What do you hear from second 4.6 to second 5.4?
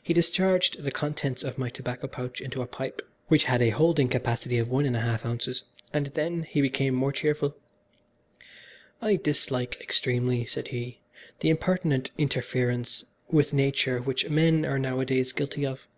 one and a half